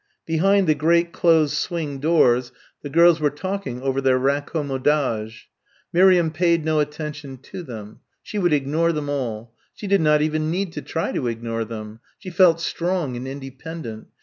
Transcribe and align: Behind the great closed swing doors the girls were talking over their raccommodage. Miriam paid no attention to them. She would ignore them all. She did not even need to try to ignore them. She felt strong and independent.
Behind 0.25 0.65
the 0.67 0.73
great 0.73 1.11
closed 1.13 1.53
swing 1.53 1.99
doors 1.99 2.51
the 2.81 2.89
girls 2.89 3.19
were 3.19 3.29
talking 3.29 3.83
over 3.83 4.01
their 4.01 4.17
raccommodage. 4.17 5.47
Miriam 5.93 6.31
paid 6.31 6.65
no 6.65 6.79
attention 6.79 7.37
to 7.37 7.61
them. 7.61 7.99
She 8.23 8.39
would 8.39 8.51
ignore 8.51 8.93
them 8.93 9.09
all. 9.11 9.53
She 9.75 9.85
did 9.85 10.01
not 10.01 10.23
even 10.23 10.49
need 10.49 10.73
to 10.73 10.81
try 10.81 11.11
to 11.11 11.27
ignore 11.27 11.65
them. 11.65 11.99
She 12.17 12.31
felt 12.31 12.59
strong 12.59 13.15
and 13.15 13.27
independent. 13.27 14.07